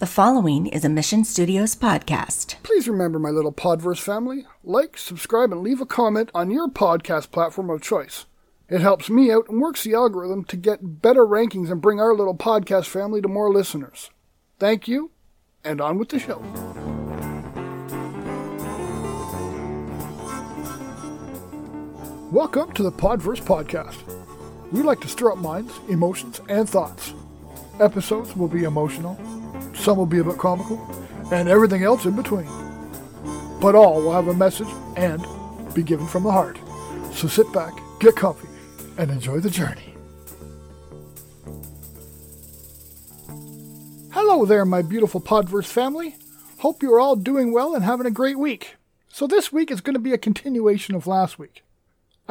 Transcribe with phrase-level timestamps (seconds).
[0.00, 2.54] The following is a Mission Studios podcast.
[2.62, 7.32] Please remember, my little Podverse family, like, subscribe, and leave a comment on your podcast
[7.32, 8.24] platform of choice.
[8.68, 12.14] It helps me out and works the algorithm to get better rankings and bring our
[12.14, 14.12] little podcast family to more listeners.
[14.60, 15.10] Thank you,
[15.64, 16.38] and on with the show.
[22.30, 23.98] Welcome to the Podverse Podcast.
[24.70, 27.14] We like to stir up minds, emotions, and thoughts.
[27.80, 29.18] Episodes will be emotional,
[29.78, 30.78] some will be a bit comical,
[31.32, 32.48] and everything else in between.
[33.60, 35.24] But all will have a message and
[35.74, 36.58] be given from the heart.
[37.12, 38.48] So sit back, get comfy,
[38.96, 39.94] and enjoy the journey.
[44.12, 46.16] Hello there, my beautiful Podverse family.
[46.58, 48.76] Hope you're all doing well and having a great week.
[49.10, 51.64] So, this week is going to be a continuation of last week.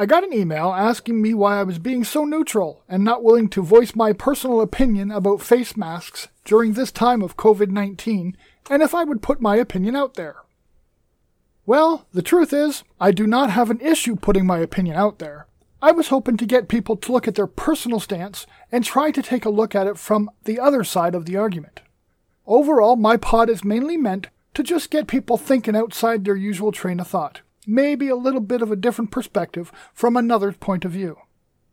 [0.00, 3.48] I got an email asking me why I was being so neutral and not willing
[3.48, 8.36] to voice my personal opinion about face masks during this time of COVID 19
[8.70, 10.36] and if I would put my opinion out there.
[11.66, 15.48] Well, the truth is, I do not have an issue putting my opinion out there.
[15.82, 19.20] I was hoping to get people to look at their personal stance and try to
[19.20, 21.80] take a look at it from the other side of the argument.
[22.46, 27.00] Overall, my pod is mainly meant to just get people thinking outside their usual train
[27.00, 31.18] of thought maybe a little bit of a different perspective from another point of view.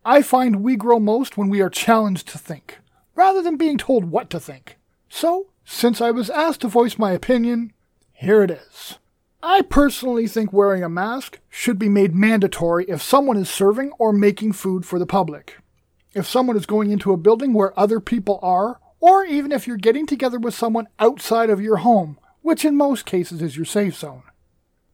[0.04, 2.80] I find we grow most when we are challenged to think,
[3.16, 4.78] rather than being told what to think.
[5.10, 7.74] So, since I was asked to voice my opinion,
[8.14, 9.00] here it is.
[9.42, 14.12] I personally think wearing a mask should be made mandatory if someone is serving or
[14.12, 15.58] making food for the public.
[16.14, 19.78] If someone is going into a building where other people are, or even if you're
[19.78, 23.96] getting together with someone outside of your home, which in most cases is your safe
[23.96, 24.24] zone.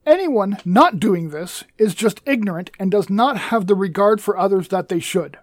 [0.06, 4.70] Anyone not doing this is just ignorant and does not have the regard for others
[4.70, 5.38] that they should.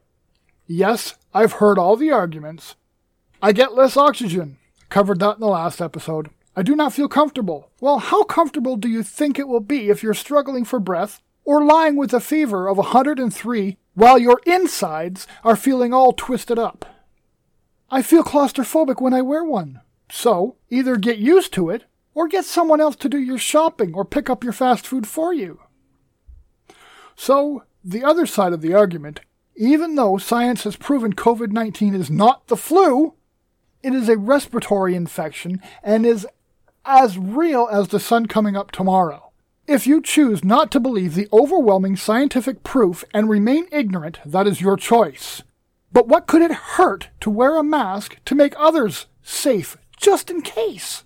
[0.66, 2.74] Yes, I've heard all the arguments.
[3.40, 4.58] I get less oxygen.
[4.88, 6.30] Covered that in the last episode.
[6.56, 7.70] I do not feel comfortable.
[7.80, 11.64] Well, how comfortable do you think it will be if you're struggling for breath or
[11.64, 16.84] lying with a fever of 103 while your insides are feeling all twisted up?
[17.90, 19.80] I feel claustrophobic when I wear one.
[20.10, 21.84] So, either get used to it
[22.18, 25.32] or get someone else to do your shopping or pick up your fast food for
[25.32, 25.60] you.
[27.14, 29.20] So, the other side of the argument,
[29.54, 33.14] even though science has proven COVID 19 is not the flu,
[33.84, 36.26] it is a respiratory infection and is
[36.84, 39.30] as real as the sun coming up tomorrow.
[39.68, 44.60] If you choose not to believe the overwhelming scientific proof and remain ignorant, that is
[44.60, 45.44] your choice.
[45.92, 50.42] But what could it hurt to wear a mask to make others safe, just in
[50.42, 51.04] case?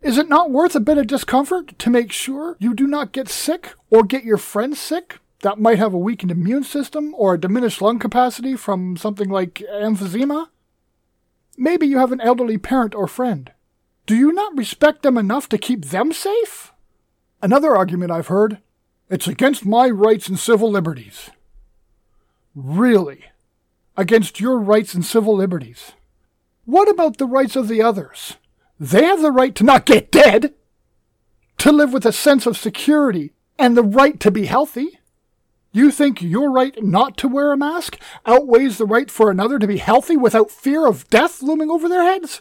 [0.00, 3.28] Is it not worth a bit of discomfort to make sure you do not get
[3.28, 7.40] sick or get your friends sick that might have a weakened immune system or a
[7.40, 10.48] diminished lung capacity from something like emphysema?
[11.56, 13.50] Maybe you have an elderly parent or friend.
[14.06, 16.72] Do you not respect them enough to keep them safe?
[17.42, 18.58] Another argument I've heard
[19.10, 21.30] it's against my rights and civil liberties.
[22.54, 23.24] Really?
[23.96, 25.92] Against your rights and civil liberties?
[26.66, 28.36] What about the rights of the others?
[28.80, 30.54] They have the right to not get dead,
[31.58, 35.00] to live with a sense of security, and the right to be healthy.
[35.72, 39.66] You think your right not to wear a mask outweighs the right for another to
[39.66, 42.40] be healthy without fear of death looming over their heads?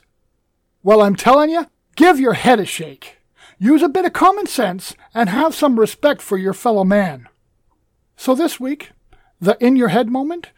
[0.84, 3.18] Well, I'm telling you, give your head a shake.
[3.60, 7.28] Use a bit of common sense and have some respect for your fellow man.
[8.16, 8.92] So this week,
[9.42, 10.52] the in your head moment,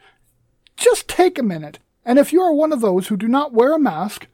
[0.76, 3.74] just take a minute, and if you are one of those who do not wear
[3.74, 4.26] a mask,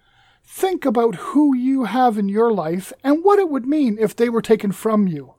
[0.46, 4.28] Think about who you have in your life and what it would mean if they
[4.28, 5.34] were taken from you.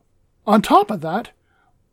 [0.45, 1.31] On top of that,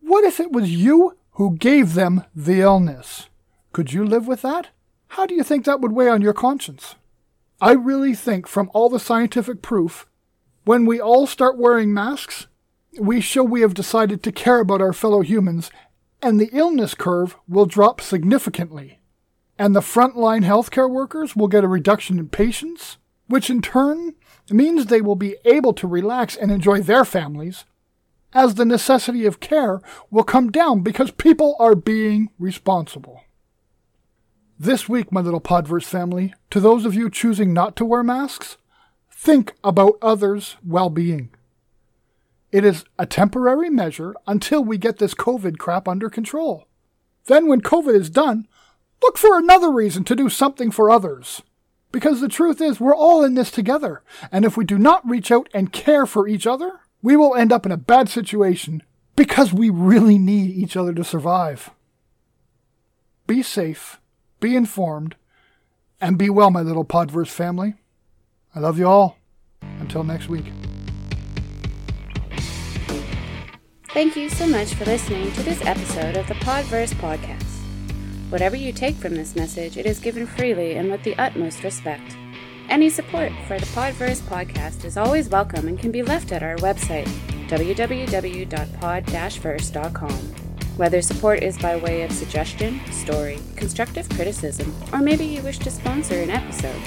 [0.00, 3.28] what if it was you who gave them the illness?
[3.72, 4.68] Could you live with that?
[5.08, 6.96] How do you think that would weigh on your conscience?
[7.60, 10.06] I really think from all the scientific proof,
[10.64, 12.48] when we all start wearing masks,
[12.98, 15.70] we show we have decided to care about our fellow humans,
[16.20, 18.98] and the illness curve will drop significantly.
[19.58, 24.14] And the frontline healthcare workers will get a reduction in patients, which in turn
[24.50, 27.64] means they will be able to relax and enjoy their families,
[28.32, 33.22] as the necessity of care will come down because people are being responsible.
[34.58, 38.56] This week, my little Podverse family, to those of you choosing not to wear masks,
[39.10, 41.30] think about others' well being.
[42.52, 46.68] It is a temporary measure until we get this COVID crap under control.
[47.26, 48.46] Then, when COVID is done,
[49.02, 51.42] look for another reason to do something for others.
[51.94, 54.02] Because the truth is, we're all in this together.
[54.32, 57.52] And if we do not reach out and care for each other, we will end
[57.52, 58.82] up in a bad situation
[59.14, 61.70] because we really need each other to survive.
[63.28, 64.00] Be safe,
[64.40, 65.14] be informed,
[66.00, 67.74] and be well, my little Podverse family.
[68.56, 69.16] I love you all.
[69.78, 70.46] Until next week.
[73.90, 77.53] Thank you so much for listening to this episode of the Podverse Podcast.
[78.34, 82.16] Whatever you take from this message, it is given freely and with the utmost respect.
[82.68, 86.56] Any support for the Podverse podcast is always welcome and can be left at our
[86.56, 87.06] website,
[87.46, 90.18] www.pod-verse.com.
[90.76, 95.70] Whether support is by way of suggestion, story, constructive criticism, or maybe you wish to
[95.70, 96.82] sponsor an episode,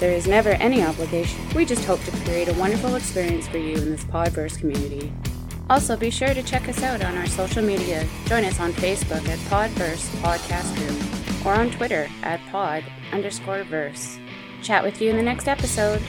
[0.00, 1.40] there is never any obligation.
[1.54, 5.10] We just hope to create a wonderful experience for you in this Podverse community.
[5.70, 8.04] Also, be sure to check us out on our social media.
[8.26, 12.82] Join us on Facebook at Podverse Podcast Group or on Twitter at pod
[13.12, 14.18] underscore verse.
[14.62, 16.02] Chat with you in the next episode.